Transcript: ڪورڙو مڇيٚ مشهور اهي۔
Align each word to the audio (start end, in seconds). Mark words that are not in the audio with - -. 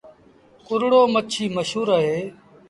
ڪورڙو 0.67 1.01
مڇيٚ 1.13 1.53
مشهور 1.55 1.87
اهي۔ 1.97 2.17